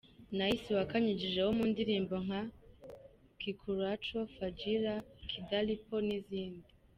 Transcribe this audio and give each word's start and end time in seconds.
Nice 0.39 0.69
wakanyujijeho 0.79 1.49
mu 1.57 1.65
ndirimbo 1.71 2.15
nka 2.25 2.41
“Kikulacho,” 3.41 4.19
“Fagilia,” 4.35 4.95
“Kidali 5.29 5.73
Po” 5.85 5.95
n’izindi. 6.07 6.67